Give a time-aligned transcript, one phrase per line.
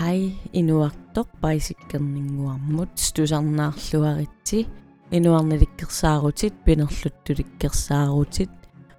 [0.00, 4.66] Hei inuartoq paisikkerninguarmut stusarnaarluaritsi
[5.12, 8.50] inuarnilikkersaarutit pinerluttulikkersaarutit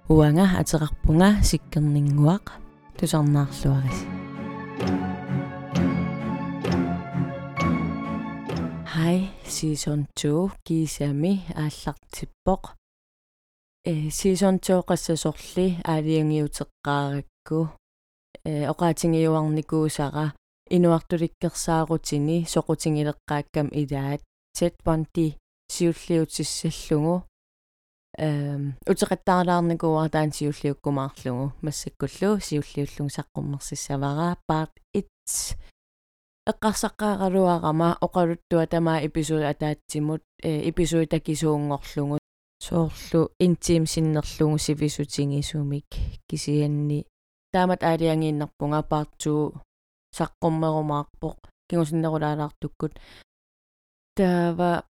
[0.08, 2.52] uanga ateqarpunga sikkerninguaq
[3.00, 3.98] tusarnaarluaris
[8.96, 12.62] Hei season 2 kiisami aallartippoq.
[13.86, 17.58] Э season 2 qassasорли аалиангиутеққааракку
[18.46, 20.41] э оqaатингиуарникуусара
[20.76, 24.22] инуартуликкерсаарутини соқутингилеққааккам илаат
[24.84, 25.26] bondi
[25.72, 27.24] сиуллиутиссаллугу
[28.18, 35.04] эм утеқаттаарлаарникуа таан сиуллиуккумаарлугу массаккуллу сиуллиуллуг саққуммерсиссавараа part 1
[36.50, 42.18] эққарсаққаагалуарама оқалуттуа тамаа эпизод атаатсимут э эпизод такисуунгорлугу
[42.66, 45.88] соорлу интим синнерлугу сивисутингисумик
[46.28, 47.06] кисианни
[47.52, 49.52] таамат аалиангииннарпунга part 2
[50.18, 52.94] саққуммерумаарпоқ кигусиннерулаалаартуккут
[54.16, 54.84] таава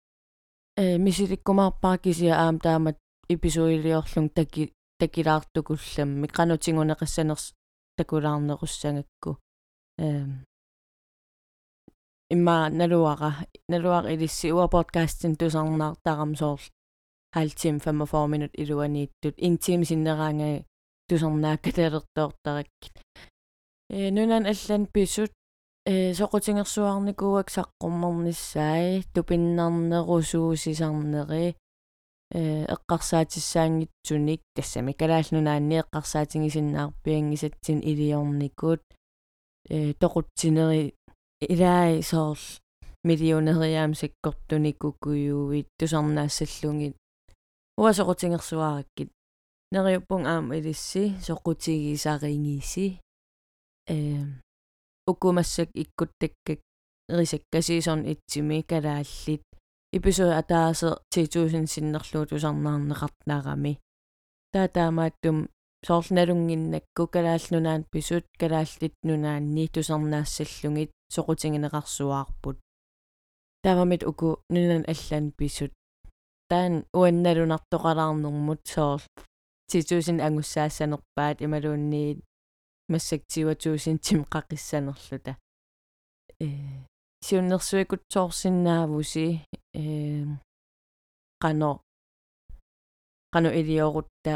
[0.76, 2.98] э мисиликкумаарпаа кисиа аам таамат
[3.34, 7.54] эпизоилиорлун таки такилаартукулламми qanutigunеқассанерс
[7.96, 9.30] такулаарнеруссангакку
[9.98, 10.44] эм
[12.34, 13.30] имма налуара
[13.68, 14.52] налуар илисси.
[14.52, 16.64] Уа подкастин тусарнаартарам соорл
[17.34, 20.64] халтим 45 минут илуанииттут интим синнераанга
[21.08, 22.94] тусарнааккаталертоортараккит
[23.92, 25.30] э нунан аллан писут
[25.84, 31.46] э соқутингерсуарникууак саққуммернissaи тупиннарнерусуусисарнери
[32.32, 32.34] э
[32.74, 34.92] эққарсаатиссаангитсуник тассами.
[35.00, 38.82] Калаалнунаанни эққарсаатингисиннаарпиангисатсин илиорникут
[39.68, 39.70] э
[40.00, 40.82] тоқутсинери
[41.52, 42.44] илаи соорл
[43.04, 46.94] миллионериаам саккортуникукуюуит тусарнаассаллугит
[47.76, 49.10] уасоқутингерсуараккит
[49.72, 52.86] нериуппун аама илисси соқутигисарингиси
[53.88, 54.24] э
[55.06, 56.60] уккумассак иккуттаккак
[57.08, 59.42] рисаккасиисон итсими калааллит
[59.92, 63.80] эпизод атаасе 10000 синнерлуу тусарнаарнеқартнаарами
[64.52, 65.48] таатаамааттум
[65.86, 72.56] соорлналунгиннакку калаалнунаан писут калааллит нунаанни тусарнаассаллугит соқутингинеқарсуаарпут
[73.64, 75.72] таавамит уку нунан аллан писут
[76.48, 79.02] таан уанналунартоқалаарнэрмут соорл
[79.70, 82.18] 10000 ангуссаассанерпаат ималуунниит
[82.92, 85.32] массактиватуусин тим қақиссанерлута
[86.40, 86.42] э
[87.26, 89.26] сиуннэрсуикутсоорсинаавуси
[89.74, 89.76] э
[91.42, 91.70] қано
[93.34, 94.34] қано илиорутта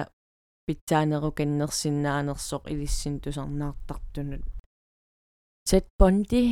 [0.67, 4.44] питсаанеру каннерсиннаанерсоқ илиссин тусарнаартартунут.
[5.69, 6.43] Сет бонди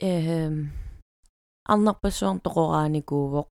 [0.00, 0.12] э
[1.72, 3.48] арнарпассуарн тоқорааникуувоқ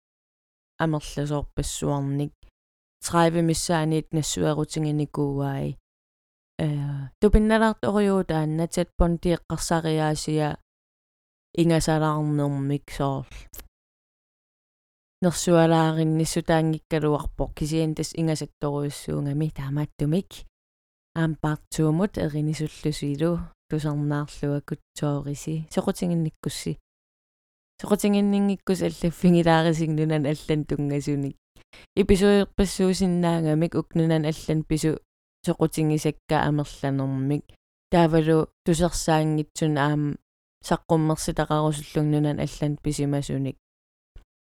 [0.84, 2.34] амерласоорпассуарник.
[3.03, 5.78] 30 миссааниит нассуерутингиникууаи
[6.63, 6.66] э
[7.22, 10.50] тупинналаарторюутаанна татпон тиэққарсариаасия
[11.62, 13.35] ингасалаарнэрмик соорл
[15.23, 20.29] нерсуалааринниссутаангиккалуарпоқ кисиан тас ингасатторуйуссуунгами таамааттумик
[21.22, 23.31] аампаартуумут эринисуллусилу
[23.69, 26.73] тусарнаарлуакут соориси соқутингинниккусси
[27.84, 31.35] соқутингиннингиккус аллаффигилаарисигнунан аллан тунгасуник.
[31.96, 35.00] Эпизоерпассуусиннаангамик укнунан аллан пису
[35.45, 37.43] соқутингисакка амерланермик
[37.91, 40.03] таавалу тусерсаангитсун аам
[40.67, 43.57] саққуммерситақарусуллугнунан аллан писимасуник.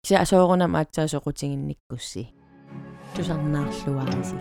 [0.04, 2.24] Кися асоорунам аатсаа соқутингинниккусси
[3.16, 4.40] тусарнаарлуариси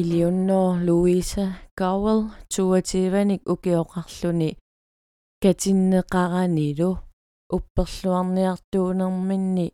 [0.00, 1.46] Eleanor Louisa
[1.80, 4.58] Gowell туативаник укиоқарлуни
[5.42, 6.90] катиннеқаранилу
[7.56, 9.66] упперлуарниартуунэрминни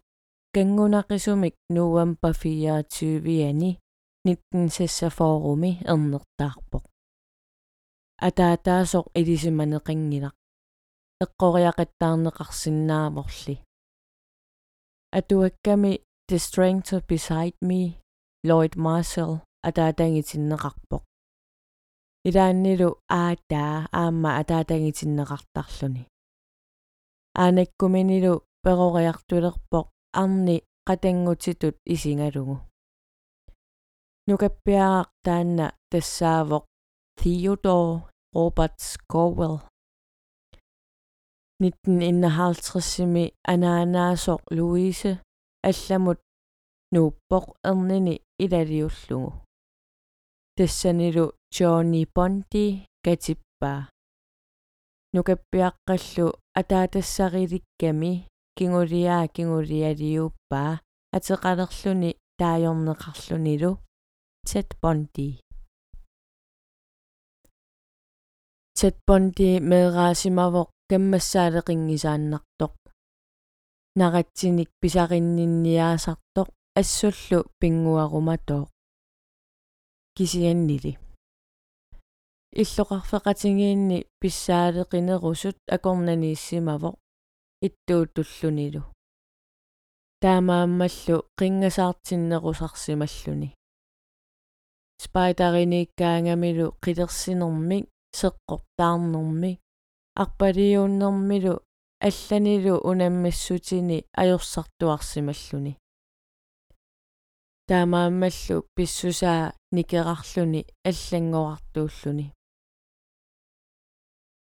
[0.55, 3.71] кангунақисумик нуампа 24-ани
[4.27, 6.85] 1946-форуми эрнертаарпоқ
[8.29, 10.37] атаатаасоқ илисиманеқингилақ
[11.25, 13.57] эққориақаттаарнеқарсинааморли
[15.19, 15.93] атуакками
[16.29, 17.81] The Stranger Beside Me
[18.49, 19.35] Lloyd Marshall
[19.69, 21.03] атаатангитиннеқарпоқ
[22.29, 22.89] илааннилу
[23.21, 26.03] аатаа аама атаатангитиннеқартарлуни
[27.42, 29.88] аанаккуминилу перориартулерпоқ
[30.22, 30.56] арни
[30.88, 32.56] qatangutitut isingalugu
[34.28, 36.66] nukappiaraq taanna tassaavoq
[37.20, 37.96] Theodore
[38.36, 39.58] Robert Scovell
[41.62, 43.24] 1951-simi
[43.54, 45.12] anaanaasoq Louise
[45.70, 46.20] алламут
[46.94, 49.32] нууппоқ эрнини илалиуллугу
[50.58, 51.26] тассанилу
[51.56, 52.66] Johnny Bondi
[53.06, 53.90] катиппаа
[55.15, 56.27] нукаппиаққаллу
[56.61, 58.13] атаатассариликками
[58.57, 60.73] кингулиаа кингулиалиуппаа
[61.17, 62.11] атеқалерлүни
[62.41, 63.73] таajorneqarlunилу
[64.49, 65.29] Ted Bundy
[68.79, 72.75] Ted Bundy meeraasimaavoq каммассаалеқингисааннартоқ
[73.99, 76.49] наратсиник писариннинниаасартоқ
[76.81, 78.63] ассуллу пингуаруматоо
[80.17, 80.93] кисианнили
[82.53, 86.95] иллоқарфеқатингиинни писсаалеқинерусут акорнанииссимавоқ
[87.67, 88.83] иттуутуллунилу.
[90.23, 93.49] Таамааммаллу қингасаартиннерусарсималлуни.
[95.03, 97.85] Спайдариниккаангамилу қилерсинермик
[98.19, 99.53] сеққортаарнэрми
[100.23, 101.55] арпалиууннэрмилу
[102.01, 105.73] алланилу унаммассутини ajorсартуарсималлуни
[107.69, 112.27] таамааммаллу писсусаа никерарлүни аллангоартууллуни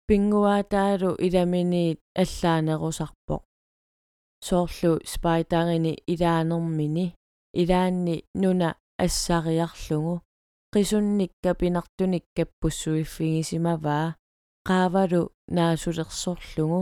[0.08, 3.42] пингуаатаалу иламиниит аллаанерусарпоқ
[4.46, 7.06] соорлу спайтарини илаанермини
[7.62, 8.68] илаанни нуна
[9.04, 10.14] ассариарлугу
[10.74, 14.06] qisunnnikka pinartunikka pussuiffigisимаваа
[14.68, 15.20] qaavalu
[15.56, 16.80] naasulersorlugu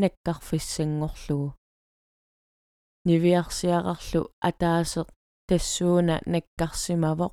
[0.00, 1.48] nakkarfissangorlugu
[3.06, 5.08] niviarsiaqarlu ataaseq
[5.48, 7.32] tassuuna nakkarsimavoq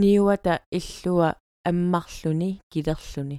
[0.00, 1.28] niuata illua
[1.70, 3.36] аммарлүни килерлүни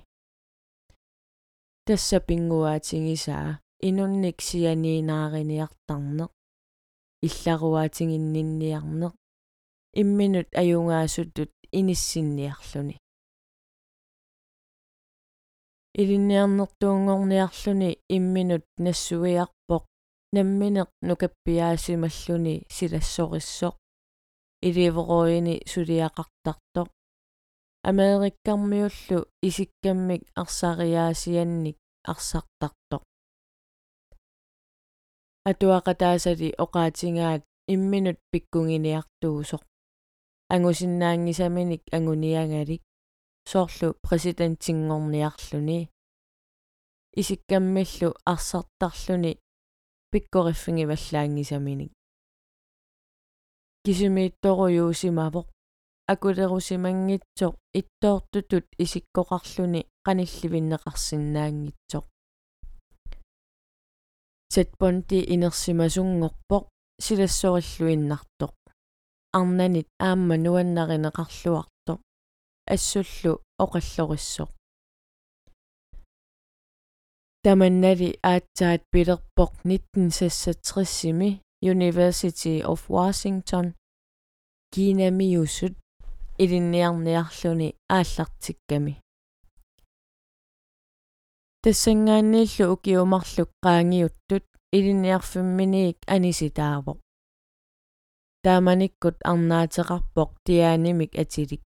[1.87, 3.49] тасса пингуаатингисаа
[3.87, 6.31] инунник сианиинаариниартарнеқ
[7.27, 9.13] илларуаатингиннинниарнеқ
[10.01, 12.95] имминут аюнгаасуттут иниссинниарлүни
[16.01, 19.83] илинниарнертуунгорниарлүни имминут нассуиарпоқ
[20.35, 23.75] намминеқ нукаппиаасималлүни силассориссоқ
[24.67, 26.87] иливероини сулиақартартоқ
[27.89, 31.77] америккармиуллу исиккаммик арсариаасианник
[32.11, 33.03] арсартартоқ
[35.49, 37.43] атуақатаасали оқаатингаат
[37.73, 39.63] имминут пиккунгиниартуусоқ
[40.53, 42.81] ангусиннаангисаминик ангуниангалик
[43.51, 45.79] соорлу президентингорниарлүни
[47.21, 49.31] исиккаммиллу арсартарлүни
[50.11, 51.91] пиккориффингиваллаангисаминик.
[53.85, 55.47] Кисимиитторуюусимавоқ
[56.13, 62.06] акулерусимангитсоқ иттоортутут исиккоқарлүни қанилливиннеқарсинаангитсоқ
[64.54, 66.63] сетпонти инерсимасунгорпоқ
[67.06, 68.54] силассориллуиннартоқ
[69.39, 71.94] арнанит аама нуаннаринеқарлуарто
[72.74, 73.33] ассуллу
[73.63, 74.50] оқаллориссоқ
[77.44, 81.30] таманнали аатсаат пилерпоқ 1966-сими
[81.74, 83.65] University of Washington
[84.74, 85.75] кинамиусут
[86.43, 88.93] илинниарниарлүни ааллартикками
[91.63, 94.45] тассангааннииллу укиумарлук qaangiuttut
[94.77, 96.97] илинниарфимминиик аниситаавоқ
[98.43, 101.63] тааманиккут арнаатеқарпоқ тиаанимик атилик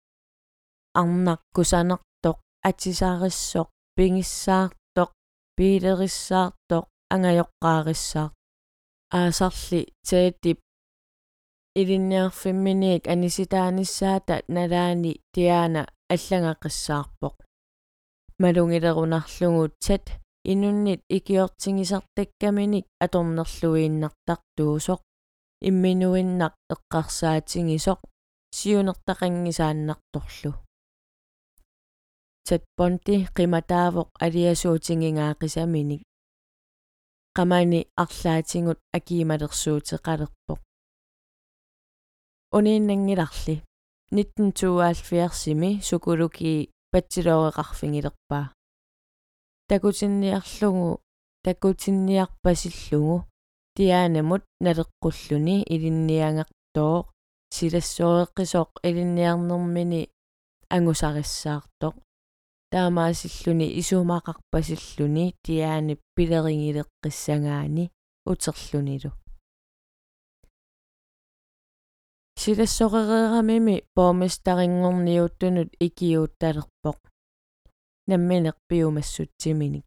[1.01, 2.39] арнаркусанертоқ
[2.69, 5.11] атисаариссоқ пингиссаартоқ
[5.57, 6.85] пилериссаартоқ
[7.15, 8.31] ангайоққаариссаар
[9.19, 10.59] аасарли таатип
[11.77, 15.83] илинниарфимминиик аниситааниссаата налаани тиаана
[16.15, 17.35] аллагақиссаарпоқ
[18.43, 20.05] малунгилерунарлугу тат
[20.53, 25.01] инуннит икиортингисартаккаминик аторнерлуииннартартуусоқ
[25.69, 28.01] имминуиннақ эққарсаатингисоқ
[28.57, 30.53] сиунертақангисааннарторлу
[32.47, 36.03] татпонти қиматаавоқ алиасуутингингаақисаминик
[37.37, 40.61] qamani арлаатингут акиималерсуутеқалерпоқ
[42.53, 43.63] унииннангиларли
[44.13, 48.51] 1972-сими сукулуки патсилооеқарфингилерпаа
[49.69, 51.01] такутинниарлугу
[51.45, 53.17] такутинниарпасиллугу
[53.77, 56.97] тиаанамут налеққуллуни илинниангертоо
[57.55, 60.11] силассуоэққисоқ илинниарнэрмини
[60.75, 61.95] ангусариссаартоқ
[62.73, 67.85] таамаасиллуни исумақарпасиллуни тиаани пилерингилеққиссангаани
[68.31, 69.11] утерлунилу
[72.41, 76.99] силассоқереерамими поомистарингорниуттунут икиуутталерпоқ
[78.11, 79.85] намминеқ пиумассутсиминик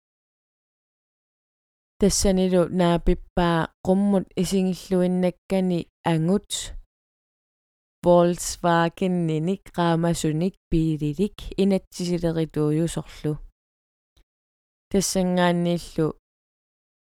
[1.99, 5.79] тассанилу наапиппаа qumмут исингиллуиннаккани
[6.11, 6.49] ангут
[8.03, 13.33] Volkswagen-ник qaamasunik piililik inatsisилеритуujusorlu
[14.91, 16.07] тассангааннииллу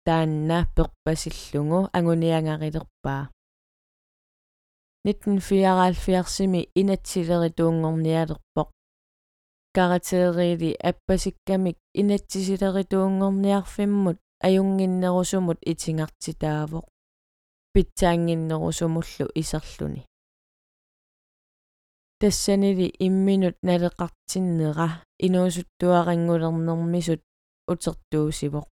[0.07, 1.81] таанна перпасиллугу
[5.06, 8.68] агуниангариlerpaa 1974-сими инатсилеритуунгорниалерпоқ
[9.76, 15.58] каратериили аппасиккамик инатсисилеритуунгорниарфиммут аюнгиннерусумут
[22.20, 24.88] тассанили имминут налеқартиннера
[25.26, 27.22] инуусуттуарангулернэрмисут
[27.72, 28.66] утертуусивоқ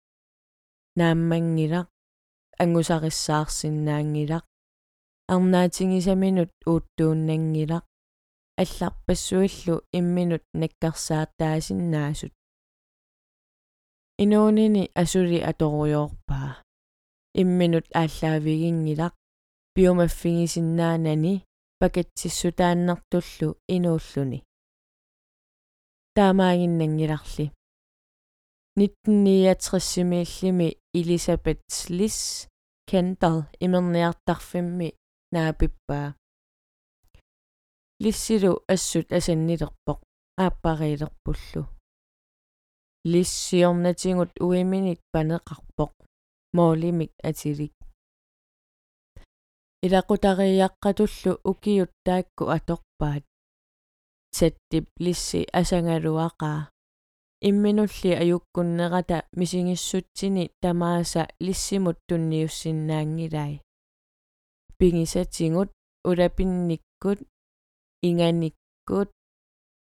[0.99, 1.89] нааммангилақ
[2.63, 4.45] ангусариссаарсинаангилақ
[5.33, 7.85] арнаатингисаминут уутtuunnангилақ
[8.63, 12.33] алларпассуиллу имминут наккарсаартаасиннаасут.
[14.23, 16.51] Инуунини асули аторуйоорпаа
[17.41, 19.15] имминут ааллаавигингилақ
[19.75, 21.35] биомаффигисиннаанани.
[21.81, 24.39] Пакатсиссутааннартуллу инууллуни.
[26.15, 27.47] Таамаагиннангиларли.
[28.79, 32.49] 1969-мииллими Elisabeth Sliss
[32.91, 34.95] Kendall имерниартарфимми
[35.35, 36.09] наапиппаа
[38.03, 40.01] лиссилу ассут асаннилерпоқ
[40.45, 41.63] ааппариилерпуллу
[43.13, 45.93] лиссиорнатингут уиминит панеқарпоқ
[46.57, 47.75] моолимик атилик
[49.87, 53.25] илақутариаққатуллу укиут таакку аторпаат
[54.39, 56.61] саттип лисси асангалуақаа
[57.49, 63.53] имминулли аюккуннерата мисигиссутсини тамааса лиссимут тунниуссиннаангилай
[64.79, 65.71] пигисатингут
[66.09, 67.19] улапинниккут
[68.09, 69.09] инганиккут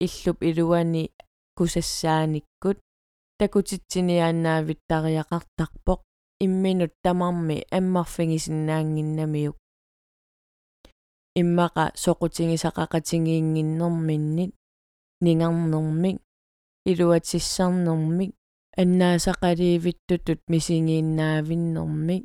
[0.04, 1.04] иллуп илуани
[1.56, 2.78] кусассааниккут
[3.38, 6.00] такутитсиниааннаавиттариақартарпоқ
[6.44, 9.56] имминут тамарми аммарфигисиннаангиннамиук
[11.40, 14.52] иммаqa соqutigisaqaqatigiinginnerminnit
[15.24, 16.16] ningarnermik
[16.90, 18.32] илуатиссарнэрмик
[18.80, 22.24] аннаасақалиивиттутут мисигииннаавиннэрмик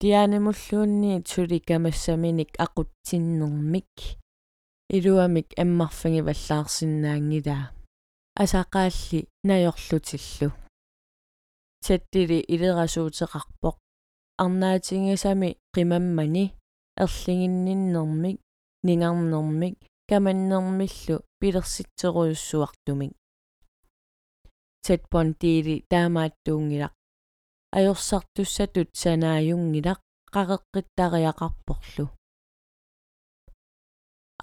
[0.00, 3.94] тианемуллуунни туликамассаминик ақутсиннэрмик
[4.96, 7.64] илуамик аммарфиги валлаарсинаангилаа
[8.42, 10.48] асақаалли наёрлутиллу
[11.84, 13.76] таттили илерасуутеқарпоқ
[14.42, 16.44] арнаатингасами қимаммани
[17.04, 18.38] ерлигинниннэрмик
[18.86, 19.76] нингарнэрмик
[20.10, 23.12] каманнэрмиллу пилерситсеруйуссуартумик
[24.84, 26.94] татпонтиили таамааттуунгилақ
[27.76, 30.00] ajorсартуссатут санааюнгилақ
[30.34, 32.04] qaqeqqittariaqarporlu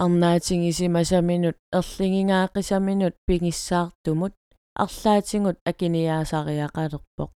[0.04, 4.36] арнаатингисимасаминут ерлигингаақисаминут пигиссаартумут
[4.84, 7.32] арлаатингут акиниаасариақалерпоқ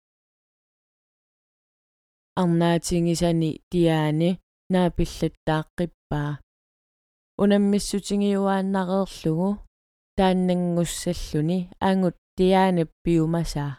[2.43, 4.31] арнаатингисани тиаани
[4.73, 6.33] наапиллаттааққиппаа
[7.43, 9.49] унаммиссутингиуааннареерлугу
[10.17, 13.73] тааннангуссаллуни аангут тиаанап пиумасаа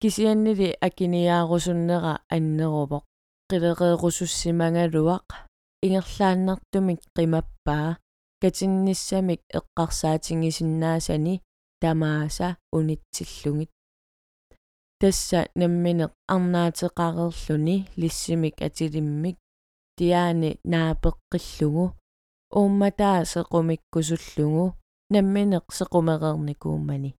[0.00, 3.04] кисианнили акиниаарусуннера аннерувоқ
[3.50, 5.26] qilеqeequsussimangaluaq
[5.86, 7.98] ингерлааннартумик qimapпаа
[8.42, 11.34] катинниссамик эққарсаатингисиннаасани
[11.82, 13.70] тамааса унитсиллугит
[15.00, 19.36] тасса намминеқ арнаатеқарерлүни лиссимик атилиммик.
[19.96, 21.84] Тиаани наапеққиллугу
[22.58, 24.64] уумматаа сеқумиккусуллугу
[25.14, 27.10] намминеқ сеқумеқерникууммани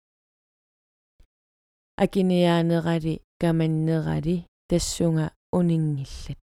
[1.99, 6.39] акиниаанерали каманнерали тассунга унингиллат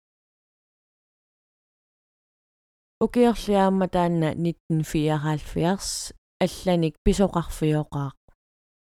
[3.00, 8.16] укиорлиаама таанна 1974 алланик писоқарфиоқаақ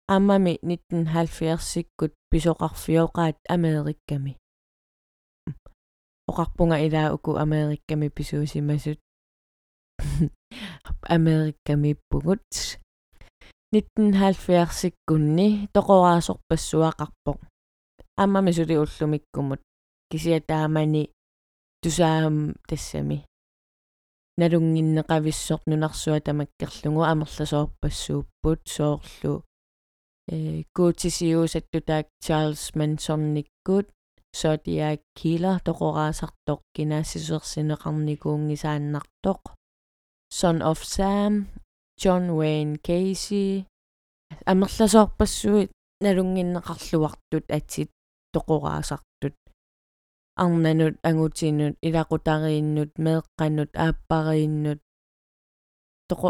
[0.09, 4.33] аммами 1970-сиккут писоқарфиоқаат америкками
[6.31, 8.99] оқарпунга илаа уку америкками писуусимасут
[11.03, 12.47] америккамиппугут
[13.74, 17.38] 1970-сиккунни тоқораасорпассуақарпоқ
[18.24, 19.62] аммами сули уллумиккумут
[20.12, 21.04] кисиатаамани
[21.82, 22.38] тусаам
[22.70, 23.18] тассами
[24.40, 29.34] налунгиннеқависсоқ нунарсуа тамаккерлугу амерласоорпассууппут соорлу
[30.34, 30.36] э
[30.76, 33.88] гутисиусаттутаак Чарльз Мансонниккут
[34.40, 39.42] Zodiac Killer тоқораасартоқ кинаассисуерсинеқарникуунгисааннартоқ
[40.40, 41.34] Son of Sam
[42.02, 43.66] John Wayne Casey
[44.46, 45.72] амерласоорпассуит
[46.04, 47.90] налунгиннеқарлуартут атит
[48.34, 49.36] тоқораасартут
[50.36, 54.80] арнанут агутинут илақутарииннут меэққанут ааппарииннут
[56.10, 56.30] тоқо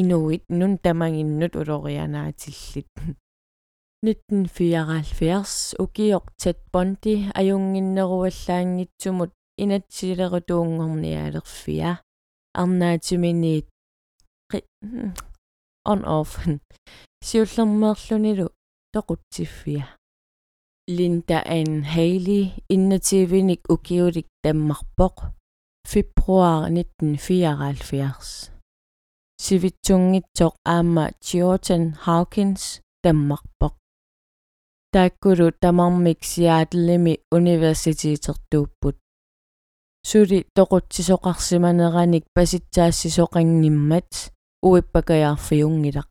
[0.00, 2.88] инуит нун тамагиннут улорианаатиллит
[4.02, 11.92] 1974 укиоқ тат бонди аюнгиннеруаллаангитсумут инатсилерутуунгорниалерфиа
[12.54, 13.66] арнаатиминиит
[15.91, 16.31] on off
[17.27, 18.47] сиуллермеерлунилу
[18.93, 19.85] тоқутсиффиа
[20.89, 25.15] Linda Ann Haley иннативиник укиулик таммарпоқ
[25.89, 28.51] фебруар 1974
[29.43, 32.63] сивитсунгитсоқ аама Jordan Hawkins
[33.03, 33.73] таммарпоқ
[34.93, 38.97] тааккулу тамармик сиаатлими университиитертууппут
[40.09, 44.11] сули тоқутсисоқарсиманераник паситсаассисоқангиммат
[44.62, 46.10] уиппакаярфиунгилақ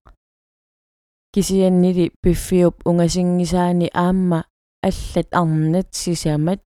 [1.33, 4.39] кисианнили пиффиуп унгасингисаани аама
[4.87, 6.61] аллат арнат сисамат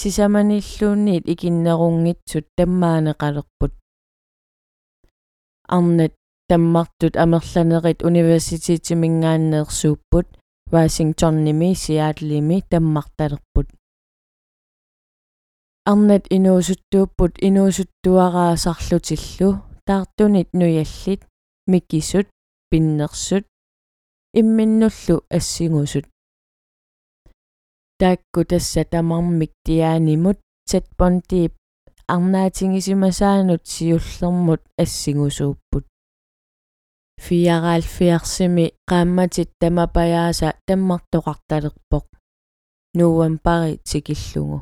[0.00, 3.72] сисаманиллуунниит икиннерунгитсут таммаанеқалерпут
[5.76, 6.12] арнат
[6.48, 10.28] таммартут амерланерит университетимингааннеерсууппут
[10.72, 13.66] Washingtonnimi Seattlemi таммарталерпут
[15.84, 21.26] арнат инуусуттууппут инуусуттуараасарлутиллу таартунит нуяллит
[21.66, 22.28] микисут
[22.70, 23.44] пиннерсут
[24.40, 26.04] имминнуллу ассигусут
[27.98, 30.38] таакку тасса тамармик тиаанимут
[30.70, 31.52] сатпонтиип
[32.06, 35.84] арнаатингисимасаанут сиуллермут ассигусууппут
[37.24, 42.04] фиараалфиарсими qaammatit тамапаяаса таммартоқарталерпоқ.
[42.96, 44.58] Нуампари тикиллугу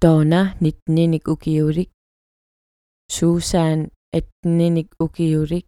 [0.00, 1.90] тоона нитниник укиулик
[3.08, 5.66] Susan etnenik ukiurik.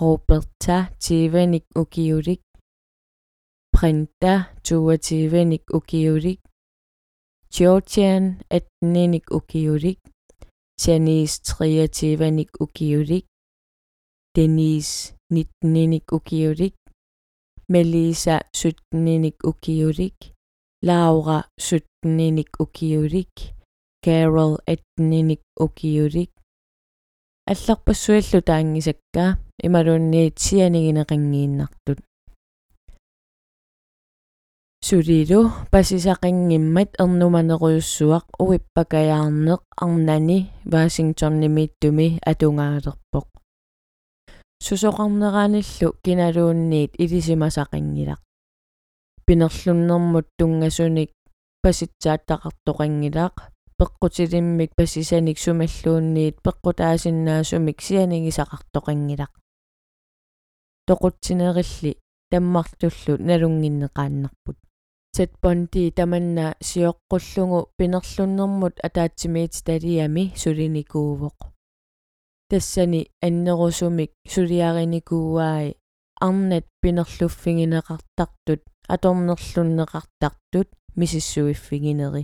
[0.00, 2.42] Roberta tivenik ukiurik.
[3.72, 6.40] Brenda tuativenik ukiurik.
[7.50, 10.00] Georgian etnenik ukiurik.
[10.80, 13.26] Janice triativenik ukiurik.
[14.36, 16.74] Denise nitnenik ukiurik.
[17.68, 20.32] Melissa sytnenik ukiurik.
[20.82, 23.55] Laura sytnenik ukiurik.
[24.06, 26.30] Carol 18-ник укиулик
[27.50, 31.98] алларпассуаллу таангисаккаа ималуунниит сианигинеқангииннартут
[34.86, 40.38] сулилу пасисақингиммат эрнуманеруйуссуақ уиппакаяарнеқ арнани
[40.72, 43.26] Вашингтоннимииттуми атунгаалерпоқ
[44.66, 48.20] сусоқарнерааниллу киналуунниит илисимасақингилақ
[49.26, 51.10] пинерлуннэрмут тунгасуник
[51.62, 59.32] паситсааттақартоқангилаақ пеққутилиммик пасисаник сумаллуунниит пеққутаасиннаасумик сианигисақартоқангилақ
[60.88, 61.92] тоқутсинерилли
[62.30, 64.58] таммартуллу налунгиннеқааннарпут
[65.16, 71.38] сатпонти таманна сиоққуллугу пинерлуннэрмут атаатсимиит талиами сулиникуувоқ
[72.50, 75.76] тассани аннерусумик сулиариникууаи
[76.26, 78.62] арнат пинерлуффигинеқартартут
[78.94, 82.22] аторнерлуннеқартартут мисиссуиффигинери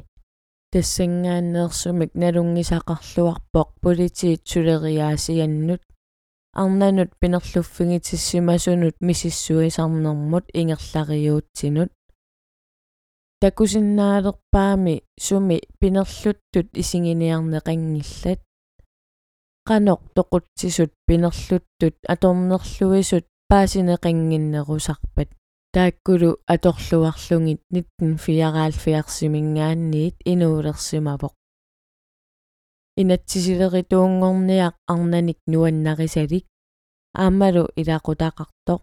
[0.73, 5.83] тассангааннеерсумик налунгисақарлуарпоқ политиит сулериаасианнут
[6.55, 11.91] арнанут пинерлуффигитиссимасунут мисиссуисарнэрмут ингерлариуутсинут.
[13.41, 18.41] Такусиннаалерпаами суми пинерлуттут исигиниарнеқангиллат
[19.69, 25.29] qanoq toqutсисут пинерлуттут аторнерлуисут паасинеқангиннерусарпат
[25.75, 31.35] тааккулу аторлуарлугит 1944-симингаанниит инуулерсимавоқ
[33.01, 36.45] инатсисилеритуунгорниақ арнаник нуаннарисалик
[37.23, 38.81] аамалу илақутақартоқ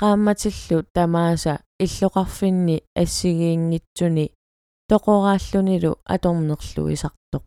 [0.00, 4.26] qaammatилlu тамааса иллоқарфинни ассигиингитсуни
[4.90, 7.44] тоқорааллунилу аторнерлуисартоқ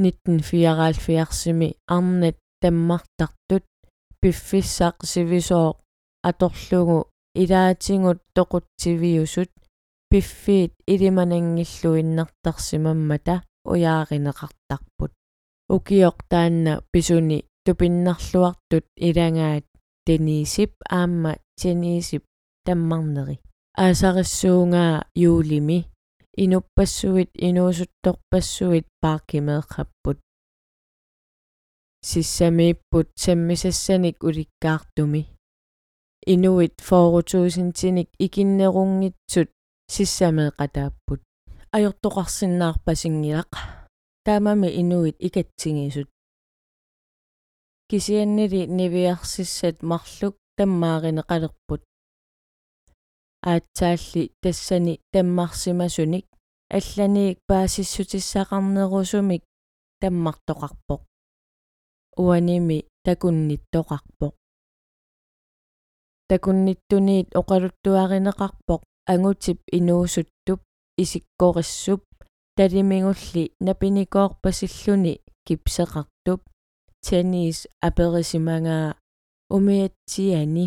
[0.00, 3.64] 1974-сими арнат таммартартут.
[4.20, 5.80] Пиффиссаақ сивисоо
[6.22, 9.50] аторлугу илаатингут тоқутсивиусут
[10.10, 13.36] пиффиит илиманангиллуиннартарсимаммата
[13.70, 15.12] уяаринеқартарпут
[15.74, 19.66] укиоқ таанна писуни тупиннарлуартут илангаат
[20.06, 22.24] денисип аама тенисип
[22.66, 23.36] таммарнери
[23.84, 25.78] аасариссуунгаа юулими
[26.42, 30.18] инуппассуит инуусутторпассуит пааккимеэққаппут
[32.08, 35.22] сиссамииппут саммисассаник уликкаартуми
[36.26, 39.50] инуит фоорутуусинтиник икиннерунгитсут
[39.88, 41.20] сиссамеэқатааппут
[41.74, 43.50] ajortoqarsinnаарpasinngiaq
[44.24, 46.08] таамами инуит икатсигисут
[47.90, 51.82] кисианнили нивиарсиссат марлук таммааринеқалерпут
[53.42, 56.26] аатсаалли тассани таммарсимасуник
[56.70, 59.42] алланиик паасиссутиссақарнерусумик
[60.00, 61.02] таммартоқарпоқ
[62.16, 64.34] уаними такунниттоқарпоқ
[66.32, 68.80] такунниттуниит оқалуттуаринеқарпоқ
[69.12, 70.60] ангутип инуусуттуп
[71.02, 72.02] исиккориссуп
[72.56, 75.14] талимигулли напиникоорпасиллуни
[75.46, 76.40] кипсеқартуп
[77.04, 78.96] теннис аперисимангаа
[79.56, 80.66] умиатсиани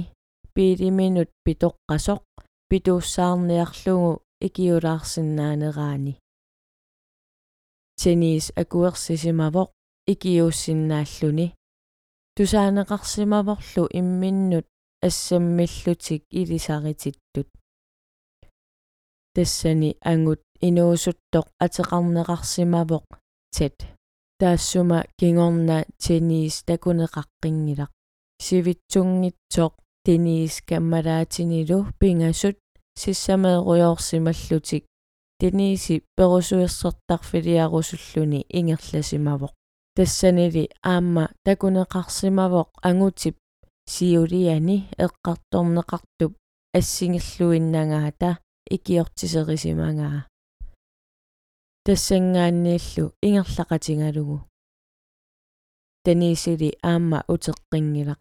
[0.53, 2.21] пилиминут питоққасоқ
[2.69, 4.11] питуussаарниарлугу
[4.45, 6.13] икиулаарсинаанераани
[7.99, 9.69] теннис акуерсисимавоқ
[10.11, 11.47] икиуссиннааллуни.
[12.35, 14.67] Тусаанеқарсимаворлу имминнут
[15.01, 17.47] ассаммиллутик илисарититтут
[19.35, 23.05] тассани ангут inuusuttoq ateqarneqarsimavoq
[23.55, 23.77] tet
[24.39, 27.91] taassuma kingorna tennis takuneqaqqingilaq
[28.45, 29.73] sivitsungitsoq
[30.05, 32.57] tennis kammalaatinilu pingasut
[33.01, 34.83] сиссамеэруйоорсималлутик
[35.39, 39.53] тениси перусуерсертарфилиарусуллуни ингерласимавоq
[39.95, 43.35] тассанили аама такунеқарсимавоq ангутип
[43.93, 46.31] сиулиани эққарторнеқартуп
[46.77, 48.29] ассингерлуиннагаата
[48.75, 50.27] икиортисерисимагаа
[51.85, 54.37] тассангааннииллу ингерлақатингалугу.
[56.03, 58.19] Тенисили аама утеққингилақ.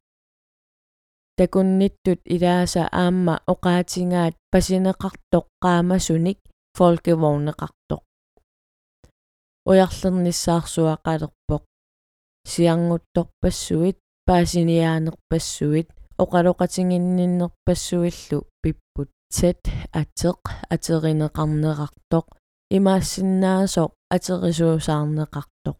[1.38, 6.38] Такунниттут илааса аама оқаатингаат пасинеқартоқ qaamasunik
[6.78, 8.02] folkevognеқартоқ
[9.68, 11.62] уярлерниссаарсуақалерпоқ
[12.50, 15.88] сиарнутторпассуит паасиниаанерпассуит
[16.22, 19.62] оқалоқатингинниннерпассуиллу пиппут сат
[20.00, 20.40] атеқ
[20.74, 22.26] атеринеқарнеқартоқ
[22.76, 25.76] имаассиннаасоқ атерисуусаарнеқартоқ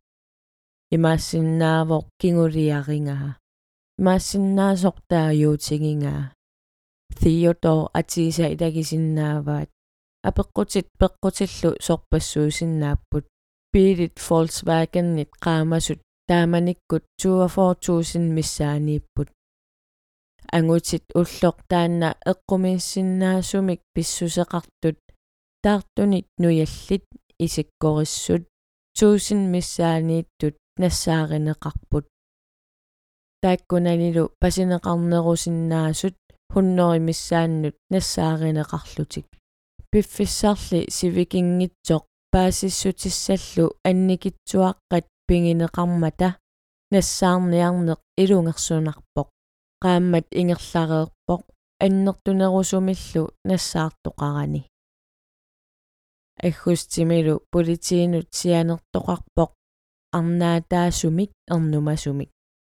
[0.95, 3.31] имаассиннаавоқ кингулиарингаа
[4.01, 6.23] имаассиннаасортааюутигингаа
[7.21, 9.71] Theodor атииса илагисиннааваат
[10.29, 13.25] апеққутит пеққутиллу сорпассуусиннааппут.
[13.73, 19.29] Beat Volkswagen-нит qaamassut тааманиккут 24000 миссаанииппут.
[20.57, 24.99] Ангутит уллоқ таанна эққумиссиннаасумик писсусеқартут
[25.63, 27.05] таартунит нуяллит
[27.39, 28.43] исиккориссут.
[28.97, 32.07] 1000 миссаанииттут нассааринеқарпут.
[33.43, 36.17] Тааккунанилу пасинеқарнерусиннаасут
[36.53, 39.27] хунноримиссааннут нассааринеқарлутик.
[39.91, 46.29] Пиффиссарли сивикингитсоқ паасиссутиссаллу анникитсуаққат пингинеқармата
[46.93, 49.29] нассаарниарнеқ илунгерсунарпоқ
[49.83, 51.43] qaammat ingerlareerpoq
[51.85, 54.63] аннертунерусумиллу нассаартоқарани
[56.47, 59.51] аггустимилу политиинут сианертоқарпоқ.
[60.19, 62.31] Арнаатаасумик эрнумасумик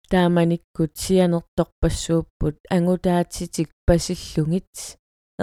[0.09, 4.71] тааманиккут сианерторпассууппут ангутаатитик пасиллугит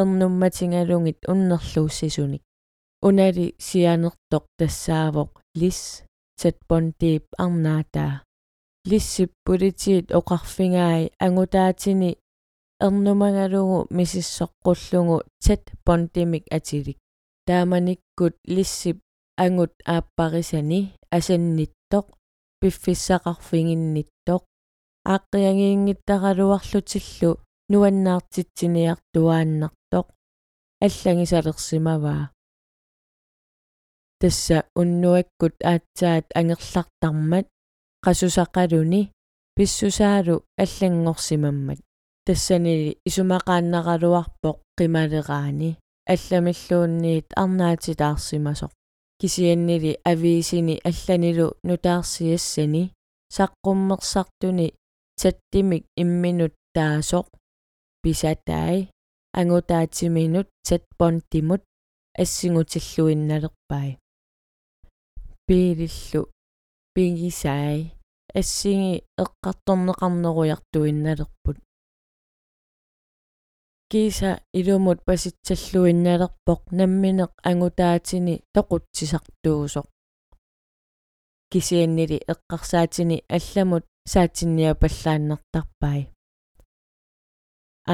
[0.01, 2.43] эрнумматингалугит уннерлууссисуник
[3.07, 5.81] унали сианертоқ тассаавоқ лис
[6.43, 8.13] татпонтиип арнаатаа
[8.91, 12.11] лиссиппулитиит оқарфингаи ангутаатини
[12.85, 16.99] эрнумагалугу мисиссоққуллугу тат понтимик атилик
[17.47, 18.99] тааманиккут лиссип
[19.45, 20.81] ангут ааппарисани
[21.17, 22.07] асанниттоқ
[22.61, 24.43] пиффиссақарфигинниттоқ
[25.15, 27.31] ааққиангиингиттаралуарлутиллу
[27.71, 30.07] нуаннаартитсиниартуааннартоқ
[30.87, 32.23] аллагисалерсимаваа
[34.23, 37.47] тасса уннуаккут аатсаат ангерлартармат.
[38.05, 39.03] Qasусақалуни
[39.57, 41.79] писсусаалу аллангорсимаммат.
[42.27, 45.71] Тассанили исумақааннаралуарпоқ қималераани
[46.13, 48.73] алламиллуунниит арнаатилаарсимасоқ
[49.21, 52.85] кисианнили авиисини алланилу нутаарсиассани.
[53.37, 54.69] Саққуммерсартуни
[55.21, 57.27] таттимик имминут таасоқ
[58.03, 58.91] писатай
[59.41, 61.63] ангутаатиминут татпонтимут
[62.23, 64.02] ассигутиллуинналерпай
[65.47, 66.23] пиилиллу
[66.95, 67.79] пигисай
[68.35, 71.57] ассиги эққарторнеқарнеруйартуинналерпут
[73.91, 79.87] киса илумут паситсаллуинналерпоқ намминеқ ангутаатини тоқутсисартуусоқ.
[81.53, 86.01] Кисианнили эққарсаатини алламут саатинниапаллааннартарпай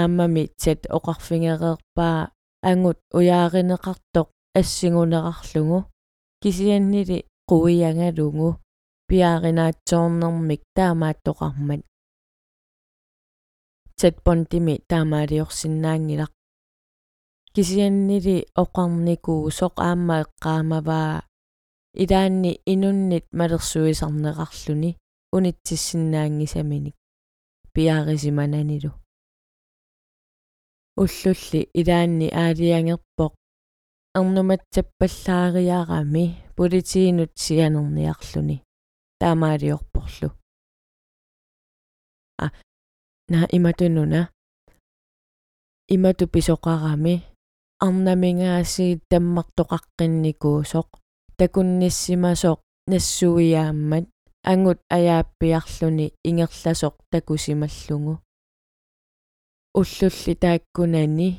[0.01, 2.19] ааммами тат оқарфингереерпаа
[2.71, 4.29] ангут уяаринеқартоқ.
[4.59, 5.79] Ассигунеқарлугу
[6.43, 8.49] кисианнили қуиангалугу
[9.09, 11.83] пиааринаатсоорнэрмик таамааттоқармат
[14.01, 16.33] сатпонтими таамаалиорсинаангилақ
[17.55, 21.13] кисианнили оқарникуу соқ аама эққаамаваа
[22.03, 24.91] илаанни инуннит малерсуисарнеқарлүни
[25.37, 26.97] унитсиссинаангисаминик
[27.75, 28.91] пиаарисимананилу
[31.03, 33.33] уллулли илаанни аалиангерпоқ
[34.19, 36.27] эрнуматсаппаллаариарами
[36.59, 38.57] политиинут сианерниарлүни
[39.21, 40.29] таамаалиорпорлу
[42.44, 42.47] а
[43.33, 44.23] на иматунуна
[45.94, 47.14] имату писоқарами
[47.87, 50.88] арнамингаасиит таммартоқаққинникуусоқ
[51.38, 52.59] такунниссимасоқ
[52.90, 54.07] нассуиааммат
[54.53, 58.14] ангут аяаппиарлүни ингерласоқ такусималлугу.
[59.79, 61.31] Уллулли тааккунани.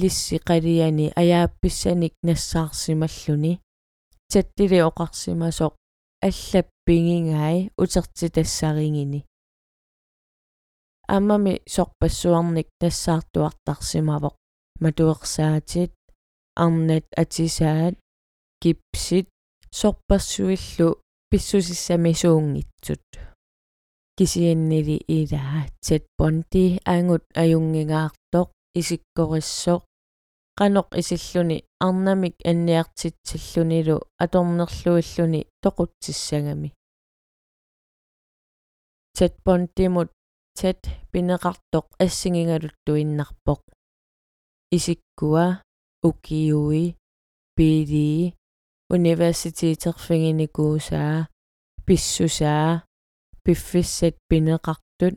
[0.00, 3.52] Лиссиқалиани аяапписсаник нассаарсималлуни
[4.32, 5.72] таттили оқарсимасоқ
[6.28, 9.20] аллаппигингаи утертитассарингини
[11.16, 14.34] аммами сорпассуарник тассаартуартарсимавоқ
[14.82, 15.92] матуерсаатит
[16.64, 17.94] арнат атисаат
[18.62, 19.26] kipsit
[19.78, 20.88] sorparsuillu
[21.30, 23.06] pissusissami suungitsut
[24.16, 26.64] kisiannili ilaa tet bondi
[26.94, 28.48] angut ajungingaartoq
[28.80, 29.82] isikkorissoq
[30.58, 30.88] qanoq
[31.80, 36.68] isilluni arnamik anniartitsallunilu atornerluilluni toqutsissagami
[39.18, 40.10] tet bondimut
[40.60, 40.80] tet
[41.12, 43.62] pineqartoq assingingaluttuinnarpoq
[44.76, 45.46] isikkua
[46.04, 46.84] ukiui
[47.56, 48.32] pili
[48.94, 51.16] universiteterfinginikuusaa
[51.86, 52.70] pissusaa
[53.44, 55.14] piffissat pineqartut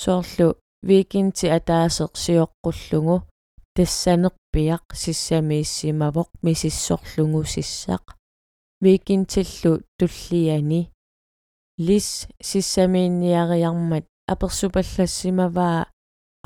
[0.00, 0.48] soorlu
[0.86, 1.46] viikinti
[5.02, 8.04] sissamiissimavoq misissorlugu sissaq
[8.82, 10.80] viikintillu tulliani
[11.86, 12.08] lis
[12.48, 15.80] sissamiinniariarmat apersupallassimavaa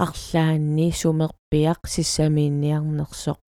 [0.05, 3.43] арлаанни сумерпиақ сиссамиинниарнерсоқ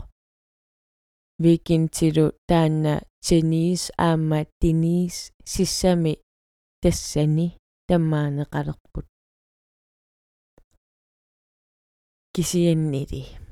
[1.43, 2.95] викинтилу таанна
[3.27, 5.17] тенис аама тинис
[5.53, 6.13] сиссами
[6.83, 7.47] тассани
[7.89, 9.07] таммаанеқалерпут
[12.35, 13.48] кисианнили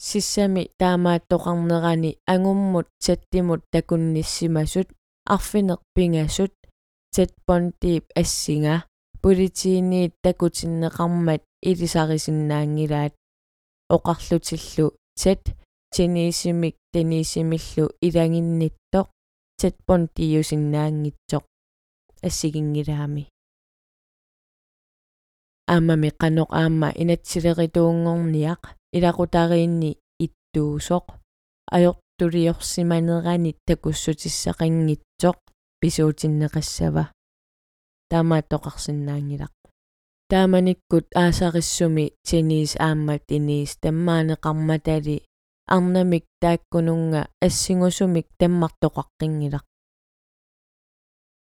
[0.00, 4.88] сиссами таамааттоқарнерани ангуммут саттимут такунниссимасут
[5.26, 6.52] арфинерпингасут
[7.14, 8.84] татпонтиип ассинга
[9.22, 13.12] политииниит такутиннеқармат илисарисиннаангилаат
[13.94, 14.86] оқарлутиллу
[15.20, 15.42] тат
[15.92, 19.06] тинисимик танисимиллу илангинниттоқ
[19.60, 21.44] татпонтиусиннаангитсоқ
[22.26, 23.28] ассигингилаами
[25.72, 29.90] аамами qanoq аама инатсилеритуунгорниақ илақутариинни
[30.24, 31.06] иттуусоқ
[31.76, 35.38] ajortuliorsimanerani takussutissaqanngitsoq
[35.80, 37.04] pisuutinnеқассава
[38.10, 39.54] таамааттоқарсинаангилақ
[40.30, 45.16] тааманиккут аасарissumi тинис аама тинис таммаанеқарматали
[45.74, 49.66] арнамик тааккунунга ассигусумик таммартоқаққингилақ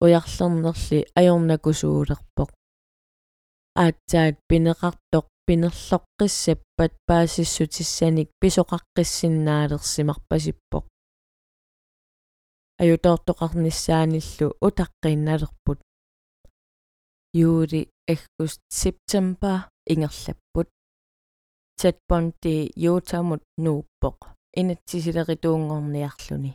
[0.02, 2.50] уярлернерли ajornакусуулерпоқ
[3.82, 10.84] аатсаат пинеқартоқ пинерлоққиссаппат паасиссутиссаник писоқаққиссиннаалерсимарпасиппоқ.
[12.82, 15.78] Аютоортоқарниссааниллу утаққинналерпут
[17.32, 19.60] юули аггуст септембер
[19.92, 20.68] ингерлаппут
[21.80, 24.18] татпонти юутамут нууппоқ.
[24.60, 26.52] Инатсисилеритуунгорниарлуни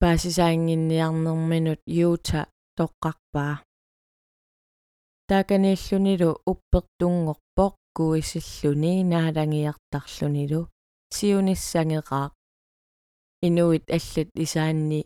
[0.00, 2.40] паасисаангинниарнерминут юута
[2.78, 3.54] тоққарпаа
[5.30, 10.60] тааканиллунилу уппертунгорпоқ куисиллуни наалангиартарлунилу
[11.16, 12.32] сиуниссангеқаақ
[13.46, 15.00] инуит аллат исаанни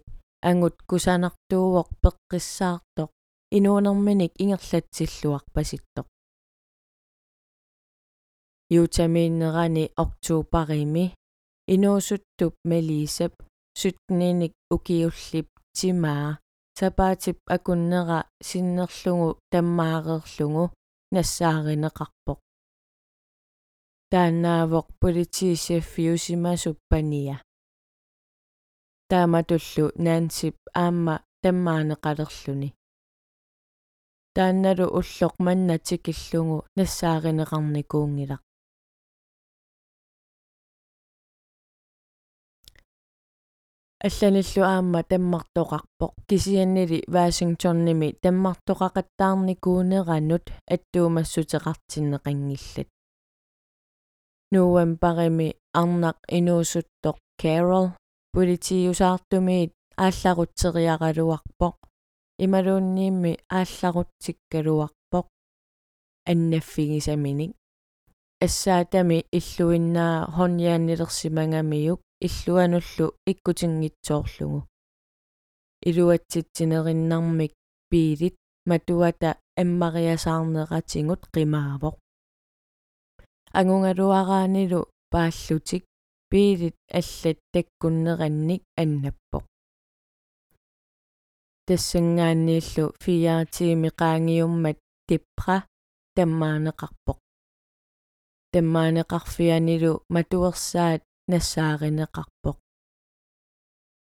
[0.48, 3.10] ангут кусанартууоқ пеққиссаартоқ
[3.56, 6.06] инуунерминик ингерлатсиллуарпаситтоқ
[8.78, 11.04] юутамииннерани октуупарими
[11.74, 13.34] инуусуттуп мелисап
[13.80, 16.30] сутниник укиуллип тимаа
[16.78, 20.64] сапаатип акуннера синнерлугу таммаагерлугу
[21.14, 22.38] нассааринеқарпоқ.
[24.10, 27.37] Тааннаавоқ политисиаффиусимасуппания
[29.10, 32.68] тааматуллу наансип аама таммаанеқалерлүни
[34.37, 38.43] таанналу уллоқ маннатикиллугу нассааринеқарникуунгилақ
[44.06, 46.12] алланиллу аама таммартоқарпоқ.
[46.28, 52.88] Кисианнили Вашингтонними таммартоқақаттаарникуунеранут аттуумассутеқартиннеқангиллат.
[54.52, 55.48] Нуампарими
[55.80, 57.86] арнақ инуусуттоқ Carol
[58.34, 61.76] политиусаартумиит аалларутсериаралуарпоқ
[62.44, 65.26] ималуунниимми аалларутсиккалуарпоқ
[66.30, 67.52] аннаффигисаминик
[68.44, 74.68] ассаатами иллуиннаа хоньяаннилерсимангамиук иллуануллу иккутингитсоорлугу
[75.88, 77.53] илуатситсинериннармик
[77.90, 78.37] пиилит
[78.70, 81.96] матуата аммариасаарнератингут қимаавоқ
[83.59, 84.81] ангунгалуараанилу
[85.12, 85.85] пааллутик
[86.31, 89.44] пиилит аллат таккуннеранник аннаппоқ
[91.66, 95.57] тассангааннииллу фиаатиими qaangiummat типра
[96.16, 97.18] таммаанеқарпоқ
[98.53, 102.56] таммаанеқарфианилу матуерсаат нассааринеқарпоқ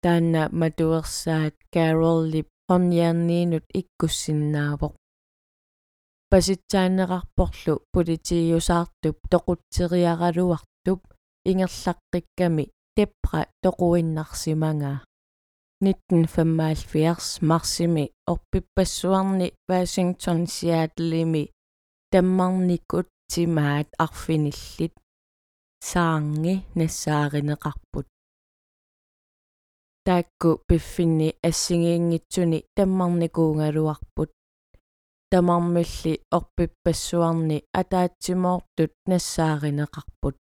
[0.03, 4.93] таанна матуерсаат кароллип орниарниинут иккуссиннаавоқ.
[6.31, 11.01] Паситсаанеқарпорлу политиусаартуп тоқутсериаралуартуп
[11.49, 14.97] ингерлаққикками тепра тоқуиннарсимангаа
[15.83, 21.51] 1975 марсими орпиппассуарни Washington Seattle-ими
[22.11, 24.93] таммарникут тимаат арфиниллит
[25.89, 28.07] саанги нассааринеқарпут
[30.05, 34.31] таакку пиффинни ассигиингитсуни таммарникуунгалуарпут
[35.31, 40.35] тамармилли орпиппассуарни атаатсимоортут нассааринеқарпут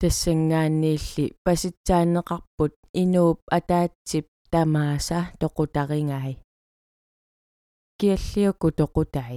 [0.00, 6.34] тассангаанниилли паситсаанеқарпут инууп атаатсип тамааса тоқутарингай
[7.98, 9.36] киаллиуку тоқутай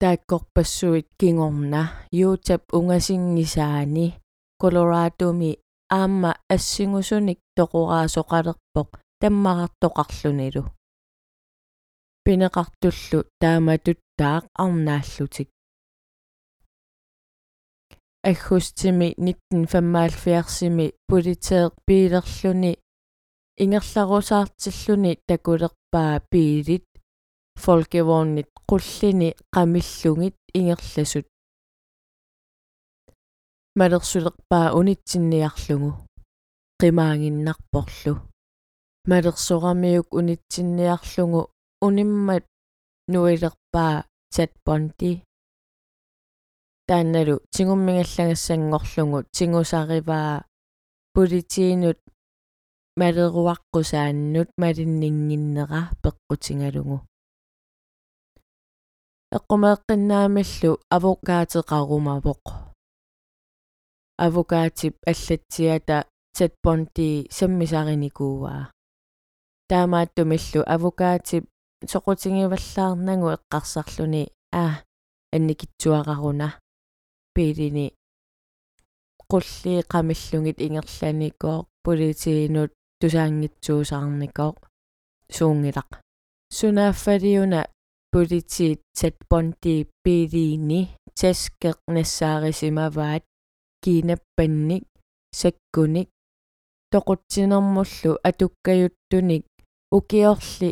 [0.00, 1.82] тааккорпассуит кингорна
[2.12, 4.06] юутап унгасингисаани
[4.60, 5.50] колорадоми
[5.98, 8.88] аама ассингусуник тоқураасоқалерпоқ
[9.20, 10.62] таммарартоқарлунилу
[12.24, 15.48] пинеқартуллу тааматуттаақ арнааллутик
[18.30, 22.72] аггустими 1975-сими политеер пилерлүни
[23.64, 26.86] ингерларусаартиллүни такулерпаа пиилит
[27.64, 31.26] folkevognit qullini qamillungit ingerlasut
[33.78, 35.90] малерсулерпаа унитсинниарлугу
[36.80, 38.12] qimaaginnarporlu
[39.10, 41.40] малерсорамиук унитсинниарлугу
[41.86, 42.44] униммат
[43.12, 43.94] нуилерпаа
[44.34, 45.12] chatbondi
[46.88, 50.44] таанналу тигуммигаллагассангорлугу тигусариваа
[51.14, 51.98] политиинут
[53.00, 57.07] малеруаққусааннут малиннингиннера пеққутингалугу
[59.36, 62.44] эққумеэққиннаамиллу авокаатеқарумавоқ
[64.26, 65.96] авокаатип аллатсиата
[66.36, 68.62] сатпонти саммисариникууваа
[69.68, 71.44] таамааттумиллу авокаатип
[71.92, 74.22] соқутингиваллаарнагу эққарсарлуни
[74.62, 74.72] аа
[75.34, 76.48] анникитсуақаруна
[77.34, 77.86] пилини
[79.30, 84.52] qulli qamillungit ingerlanikoo politiinut tusaangitsuusarnikoo
[85.36, 85.90] suungilaq
[86.58, 87.60] sunaaffaliuna
[88.12, 90.80] politiit satponti piliini
[91.20, 93.24] taskeqnassaarisimavaat
[93.84, 94.84] kiinappannik
[95.40, 96.08] sakkunik
[96.92, 99.44] toquttinermullu atukkajuttunik
[99.96, 100.70] ukiorli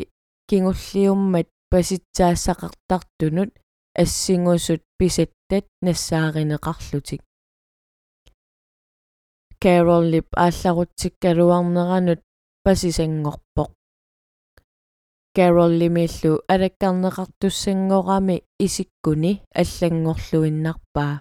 [0.49, 3.51] kingulliummat pasitsaassaqartartunut
[4.01, 7.21] ассингусут писаттат нассаариneqarlutik
[9.63, 12.21] Carol Lip аалларутсиккалуарнеранут
[12.63, 13.71] пасисангорпоқ
[15.37, 21.15] Carol Limillu алаккарнеқартуссангорами исиккуни аллангорлуиннарпаа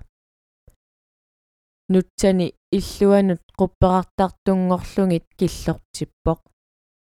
[1.92, 2.46] нутсани
[2.78, 6.40] иллуанут қупперартартунгорлугит киллортиппоқ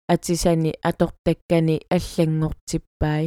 [0.09, 3.25] атисани атортаккани аллангортиппай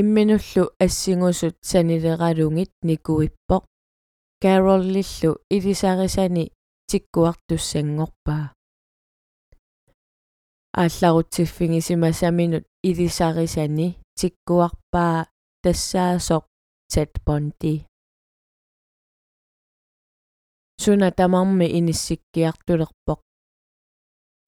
[0.00, 3.62] имминуллу ассигусут санилералугит никуиппоқ
[4.42, 6.44] Carol-лиллу илисарисани
[6.88, 8.44] тиккуартуссангорпаа
[10.72, 15.26] аалларутсиффигисимасаминут илисарисани тиккуарпаа
[15.62, 16.44] тассаасоқ
[16.92, 17.74] сатпонти
[20.82, 23.20] суна тамарми иниссиккиартулерпоқ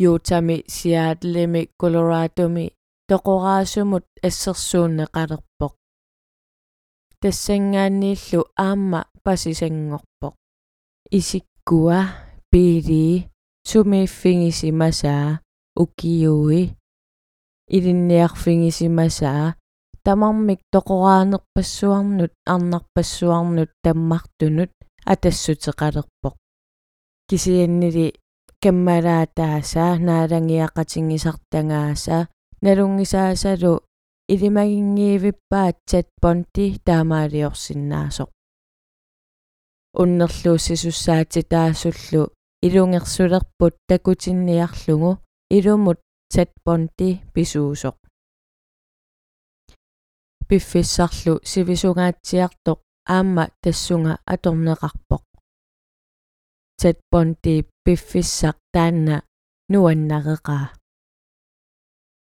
[0.09, 2.67] юутами сиаатлеми колорадоми
[3.11, 5.73] тоқораасумут ассерсууннеқалерпоқ
[7.21, 10.35] тассангааннииллу аама пасисангорпоқ
[11.19, 12.01] исиккуа
[12.51, 13.07] пили
[13.69, 15.29] сумииффигисимасаа
[15.83, 16.63] укиуи
[17.77, 19.47] илинниарфигисимасаа
[20.05, 24.73] тамармик тоқораанерпассуарнут арнарпассуарнут таммартунут
[25.13, 26.35] атассутеқалерпоқ.
[27.29, 28.07] Кисианнили
[28.63, 32.23] каммалаатаасаа наалангиақатингисартангаасаа
[32.65, 33.73] налунгисаасалу
[34.33, 38.31] илимагингиивиппаат чатпонти таамаалиорсиннаасоқ
[40.01, 42.23] уннерлууссисуссаати таасуллу
[42.67, 45.11] илунгерсулерпут такутинниарлугу
[45.57, 45.99] илумут
[46.33, 47.97] чатпонти писуусоқ
[50.49, 52.79] пиффиссарлу сивисугаатсиартоқ
[53.17, 55.25] аама тассунга аторнеқарпоқ
[56.81, 59.17] чатпонти пиффиссақ таанна
[59.73, 60.67] нуаннареқаа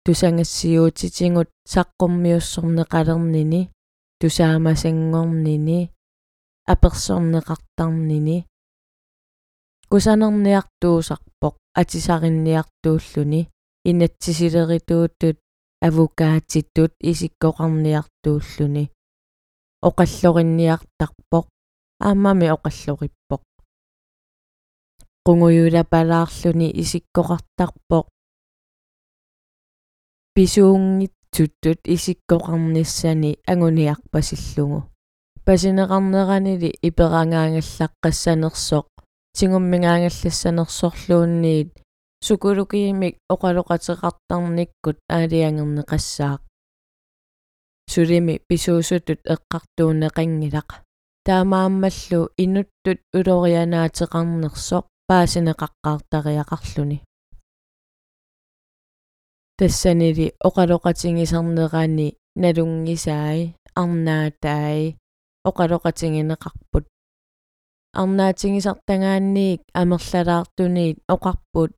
[0.03, 3.61] тусангассиуутитингут саққуммиуссорнеқалернини
[4.19, 5.79] тусаамасангорнини
[6.73, 8.37] аперсорнеқартарнини
[9.91, 13.41] кусанерниартуусарпоқ атисаринниартууллуни
[13.89, 15.37] инатсисилеритуутут
[15.87, 18.85] авукаатиттут исиккоқарниартууллуни.
[19.87, 21.45] Оқаллоринниартарпоқ
[22.07, 23.43] аамами оқаллориппоқ
[25.25, 28.05] qunguйулапалаарлуни исиккоқартарпоқ
[30.35, 34.79] писуунгитсуттут исиккоқарниссани агуниарпасиллугу
[35.47, 38.87] пасинеқарнеранили иперангаагallаққассанерсоқ
[39.37, 41.69] тигуммингаагаллассанерсорлуунниит
[42.25, 46.41] сукулукиимик оқалоқатеқартарниккут аалиангернеқассаақ
[47.91, 50.69] сулими писуусутут эққартуунеқангилақ
[51.25, 56.97] таамааммаллу инуттут улорианаатеқарнерсоқ паасинеқаққартариақарлүни
[59.59, 62.07] тассанили оқалоқатингисарнерани
[62.41, 63.41] налунгисаи
[63.81, 64.83] арнаатаи
[65.49, 66.85] оқалоқатингинеқарпут
[68.01, 71.71] арнаатингисартагаанниик амерлалаартуниит оқарпут.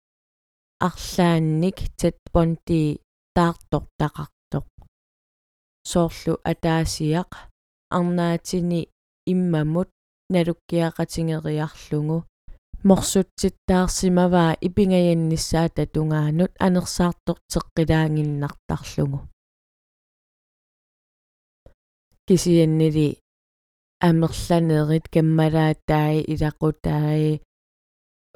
[0.88, 2.82] Арлаанник тат понти
[3.36, 4.65] таартортақартоқ.
[5.91, 7.32] Соорлу атаасиақ.
[7.97, 8.82] Арнаатини
[9.32, 9.89] иммамут
[10.34, 12.17] налуккиақатингериарлугу
[12.88, 19.20] морсутситтаарсимаваа ипингаянниссаата тунгаанут анерсаартортеққилаангиннартарлугу
[22.28, 23.07] кисианнили
[24.08, 27.41] амерланерит каммалаатаи илақутаи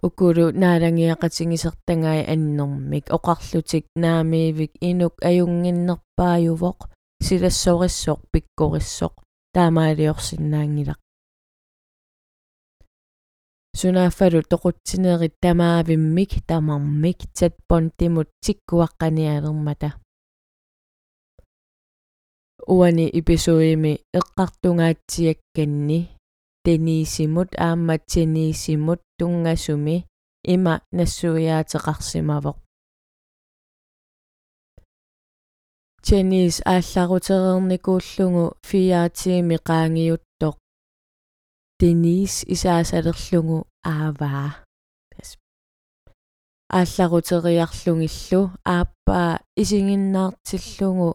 [0.05, 3.05] укулу наалангиақатингисертангаи аннэрмик.
[3.16, 6.80] Оқарлутик наамиивик инук аюнгиннерпааювоқ
[7.26, 9.14] силассориссоқ пиккориссоқ
[9.55, 10.99] таамаалиорсиннаангилақ
[13.80, 19.89] сунааффалу тоқутсинерит тамаавиммик тамармик татпон тимут тиккуаққаниалермата
[22.68, 26.09] уани эпизоими эққартунгаатсиакканни
[26.64, 30.05] тенисимут аама тенисимут тунгасуми
[30.53, 32.57] има нассуяатеқарсимавоқ
[36.05, 40.55] тенис аалларутерерникууллугу фиаатиими qaangiuttoq.
[41.80, 43.57] Тенис исаасалерлугу
[43.93, 44.49] ааваа
[46.78, 48.41] аалларутериарлугиллу
[48.76, 51.09] ааппаа исигиннаартиллугу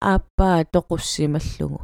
[0.00, 1.80] ааппаа тоқуссималлугу.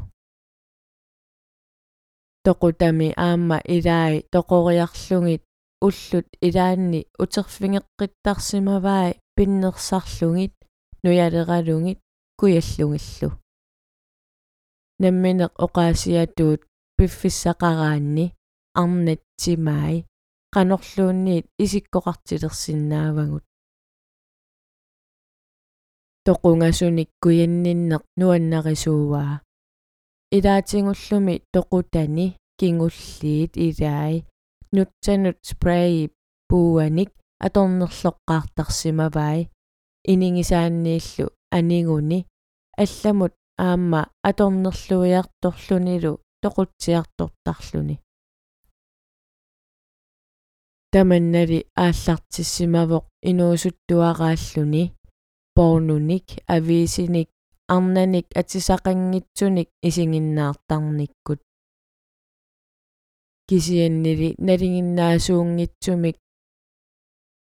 [2.45, 5.43] Тоқутами аама илаи тоқориарлугит
[5.87, 10.55] уллут илаанни утерфингеққиттарсимаваи пиннерсарлугит
[11.03, 11.99] нуялералугит
[12.39, 13.31] куяллугиллу.
[15.03, 16.61] Намминеқ оқаасиатуут
[16.97, 18.27] пиффиссақараанни
[18.81, 20.07] арнатсимаи
[20.55, 23.45] qanorluunniit isikkoqartilersinnaavagут
[26.27, 29.35] тоқунгасуник куянниннеқ нуаннарисууваа
[30.37, 32.27] илаатингуллуми тоқутани
[32.59, 34.16] кингуллиит илаи
[34.74, 35.95] нутсанут спрей
[36.49, 37.11] пууаник
[37.47, 39.41] аторнерлоққаартарсимавай
[40.12, 42.18] инингисааннииллу анигуни
[42.83, 43.35] алламут
[43.66, 46.12] аама аторнерлуиарторлунилу
[46.43, 47.97] тоқутсиартортарлуни
[50.93, 54.85] таманнали ааллартиссимавоқ инуусуттуарааллуни
[55.57, 57.29] порнуник ависиник
[57.75, 61.41] арнаник атисақангитсуник исигиннаартарниккут
[63.49, 66.17] кисианнили налигиннаасуунгитсумик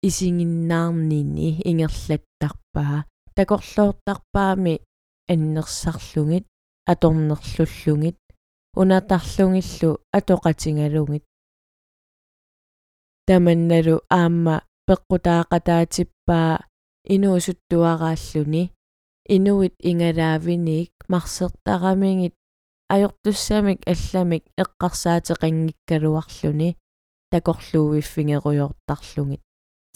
[0.08, 2.98] исигиннаарнини ингерлаттарпаа
[3.36, 4.74] такорлоортарпаами
[5.32, 6.46] аннерсарлугит
[6.92, 8.18] аторнерлуллугит
[8.80, 11.24] унатарлугиллу атоқатингалугит
[13.26, 16.69] таманналу аама пеққутаақатаатиппаа
[17.14, 18.62] инуусуттуарааллуни
[19.34, 22.34] инуит ингалаавиник марсертарамигит
[22.94, 26.68] ajortussamik allamik eqqarsaatiqanngikkaluarluni
[27.30, 29.42] takorluuviffingeriortarlungit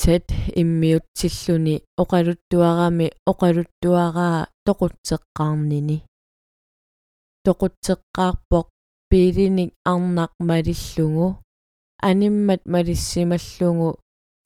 [0.01, 0.27] tat
[0.61, 5.97] immiutsilluni oqaluttuarami oqaluttuaraa toqutseqqaarnini
[7.45, 8.67] toqutseqqaarpoq
[9.11, 11.29] piilinik arnaq malillugu
[12.09, 13.89] animmat malissimallugu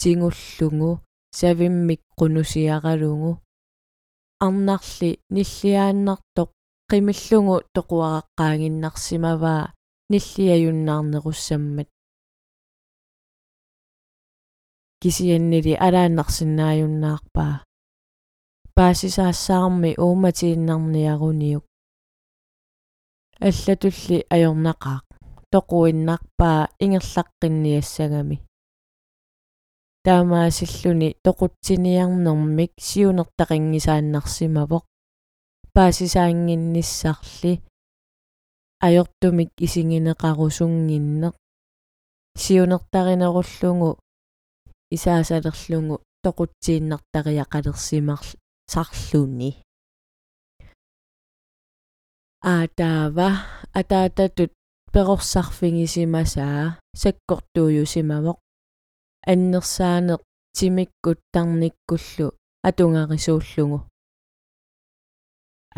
[0.01, 0.91] tingullugu
[1.33, 3.31] savimmik qunusiaqalugu
[4.47, 6.51] арнарли ниллиааннартоқ
[6.91, 9.65] qimillungu toquaraqqaanginnarsimavaa
[10.11, 11.89] ниллиаюннаарнеруссаммат
[15.03, 17.55] кисианнили алааннарсиннааюннаарпаа
[18.77, 21.65] паасисаассаарми ууматииннарниаруниук
[23.49, 25.05] аллатулли ajornaqaaq
[25.53, 28.37] toquinnarpaa ingерлаққинниассагами
[30.09, 34.85] таамаасиллуни тоқутсиниарнэрмик сиунертақингисааннарсимавоқ
[35.75, 37.53] паасисаангинниссарли
[38.87, 41.35] ajortumik isingинеқарусунгиннеқ
[42.43, 43.91] сиунертаринеруллугу
[44.97, 48.29] исаасалерлугу тоқутсииннартариақалерсимарл
[48.73, 49.51] сарлуни.
[52.53, 53.29] Аатаава
[53.81, 54.53] атаататут
[54.93, 56.65] перорсарфигисимасаа
[57.03, 58.39] саккортуйусимавоқ
[59.27, 60.21] аннерсаанеқ
[60.57, 62.35] тимиккут тарниккуллу
[62.69, 63.79] атунгарисууллугу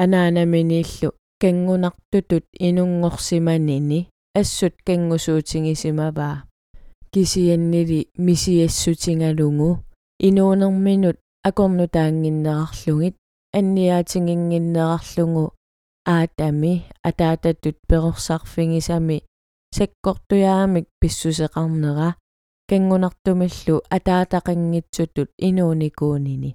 [0.02, 1.10] анаанаминиллу
[1.40, 4.00] кангунартутут инунгорсиманини
[4.40, 6.44] ассут кангусуутингисимаваа.
[7.12, 9.70] Кисианнили мисиассутингалугу
[10.18, 11.18] инуунерминут
[11.48, 13.16] акорнутаангиннерарлугит
[13.52, 15.44] анниаатингингиннерарлугу
[16.06, 19.24] аатами атаататут перорсарфигисами
[19.74, 22.16] секкортуяамик писсусеқарнера
[22.70, 26.50] кангунартумиллу атаатақингитсутут инууникуунини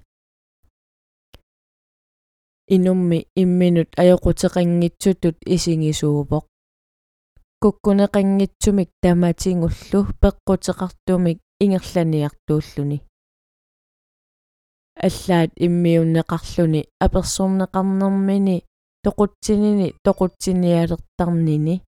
[2.74, 6.44] инумми имминут аёқутеқингитсутут исигисуупоқ
[7.62, 12.98] куккунеқингитсумик таматингуллу пеққутеқартумик ингерланиартууллуни.
[15.06, 18.56] Аллаат иммиуннеқарлуни аперсорнеқарнэрмини
[19.04, 21.82] тоқутсинини тоқутсиниалертарнини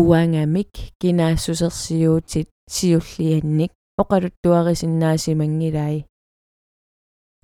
[0.00, 3.72] уангамик кинаассусерсиуутит сиуллианник.
[4.02, 5.96] Оқалуттуарисиннаасимангилай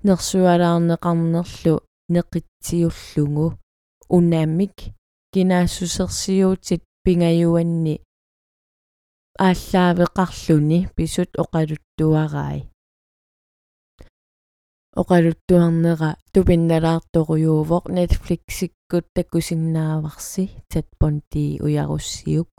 [0.05, 1.75] нерсуалаарнеқарнерлу
[2.13, 3.47] неқитсиуллугу
[4.17, 4.77] унаамик
[5.33, 7.95] кинаассусерсиуутит пингаюанни
[9.39, 12.59] ааллаавеқарлуни писут оқалуттуарай
[15.01, 22.55] оқалуттуарнера тупинналаарторюувоқ Netflix-иккут таккусиннааварси татпонти уяруссиук.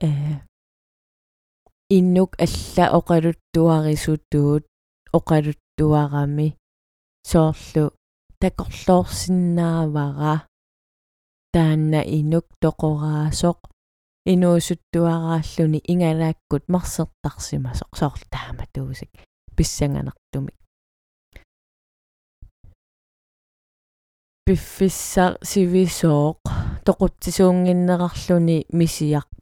[0.00, 0.48] Э
[1.90, 4.64] иннук алла оқалуттуарисутуут
[5.12, 6.56] оқалуттуарами
[7.24, 7.84] соорлу
[8.40, 10.34] такорлоорсиннаавара
[11.54, 13.58] таанна инук тоқораасоқ
[14.32, 19.10] инуусуттуарааллуни ингалааккут марсертарсимасоқ соорл таама туусик
[19.56, 20.58] писсанганартумик
[24.44, 26.42] пиффисса сивисооқ
[26.84, 29.37] тоқутсисуунгиннерарлуни мисиарпоқ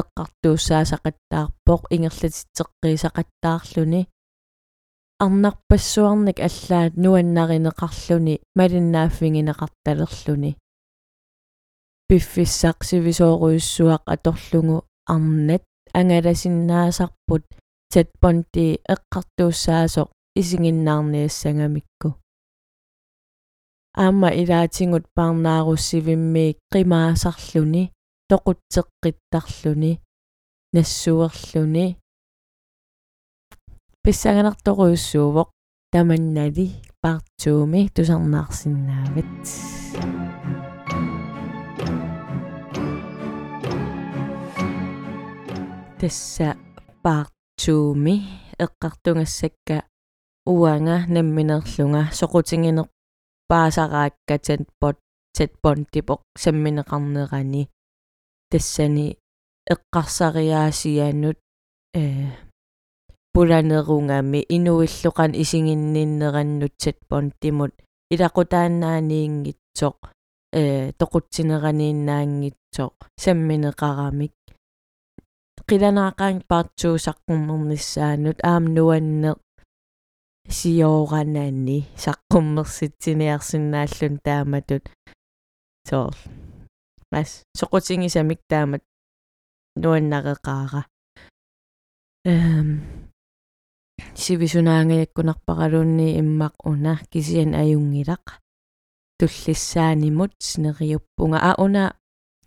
[0.00, 4.02] эққартууссаасақаттаарпоқ ингерлатитсеққисақаттаарлуни
[5.24, 10.50] арнарпассуарник аллаат нуаннаринеқарлуни малиннааффингинеқарталерлуни
[12.08, 14.76] пиффиссақ сивисооруйуссуақ аторлугу
[15.14, 15.62] арнат
[15.98, 17.44] ангаласиннаасарпут
[17.92, 20.08] татпонти эққартууссаасоқ
[20.40, 22.08] исигиннаарниассангамикку
[23.96, 27.93] аама илаатингут паарнааруссивиммиик қимаасарлуни
[28.30, 29.92] тоқутсеққиттарлуни
[30.74, 31.86] нассуерлуни
[34.02, 35.48] писсаганарторуйуссуувоқ
[35.92, 36.66] таманнали
[37.02, 39.42] партууми тусарнаарсинаават
[46.00, 46.48] тасса
[47.04, 48.14] партууми
[48.64, 49.76] эққартунгассакка
[50.46, 52.86] уанга намминерлунга соқутингинер
[53.48, 54.96] паасарааккатан пот
[55.36, 57.62] татпон типоқ самминеқарнерани
[58.50, 59.06] тассани
[59.72, 61.38] эққарсариаасианут
[61.94, 61.96] э
[63.34, 67.72] пуланерунгами инуиллоқан исигинниннераннут татпон тимут
[68.14, 69.98] илақутаанаанниингитсоқ
[70.60, 70.62] э
[70.98, 74.34] тоқутсинеранииннаангитсоқ самминеқарамик
[75.68, 79.38] qilanaaqaang partsuusaqqummernissaanut aam nuanneq
[80.56, 84.84] сиооранаанни саққуммерситсиниарсинааллун тааматут.
[85.88, 86.08] Соо
[87.14, 87.30] мас.
[87.58, 88.82] Соқутингисамик таамат
[89.82, 90.82] нуаннақеқаара
[92.26, 92.68] эм.
[94.22, 96.94] Сивисунаангиаккунарпаралуунни иммақ уна.
[97.10, 98.24] Кисиан аюнгилақ
[99.18, 101.84] туллиссаанимут нериуппунга а уна.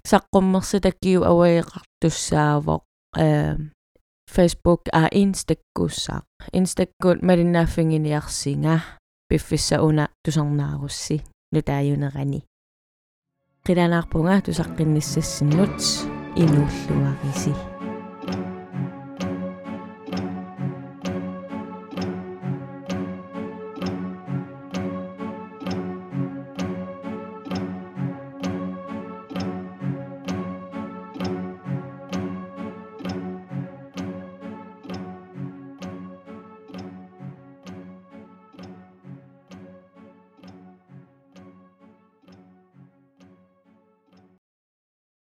[0.09, 2.83] Саққуммерситаккиу аваеқартуссаавоқ
[3.17, 3.59] эм.
[4.35, 6.25] Facebook a Instagusaq
[6.59, 8.75] Instagut malinnaafinginiarsinga
[9.29, 11.15] piffissauna tusarnaarussi
[11.53, 12.39] nutaayunerani
[13.67, 15.79] qilanaarpunga tusaqqinnissassinnut
[16.43, 17.76] inuulluarisi